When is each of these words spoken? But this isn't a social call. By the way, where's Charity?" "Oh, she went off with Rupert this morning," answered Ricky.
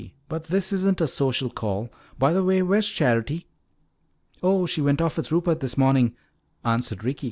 But 0.27 0.45
this 0.45 0.73
isn't 0.73 0.99
a 0.99 1.05
social 1.05 1.51
call. 1.51 1.91
By 2.17 2.33
the 2.33 2.43
way, 2.43 2.63
where's 2.63 2.89
Charity?" 2.89 3.45
"Oh, 4.41 4.65
she 4.65 4.81
went 4.81 4.99
off 4.99 5.15
with 5.17 5.31
Rupert 5.31 5.59
this 5.59 5.77
morning," 5.77 6.15
answered 6.65 7.03
Ricky. 7.03 7.19